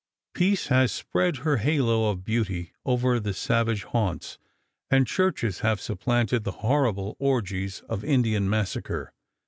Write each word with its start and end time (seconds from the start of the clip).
Peace 0.33 0.69
has 0.69 0.91
spread 0.91 1.35
her 1.37 1.57
halo 1.57 2.09
of 2.09 2.25
beauty 2.25 2.73
over 2.83 3.19
the 3.19 3.35
savage 3.35 3.83
haunts 3.83 4.39
and 4.89 5.05
churches 5.05 5.59
have 5.59 5.79
supplanted 5.79 6.43
the 6.43 6.49
horrible 6.65 7.15
orgies 7.19 7.81
of 7.81 8.03
Indian 8.03 8.49
massacre. 8.49 9.13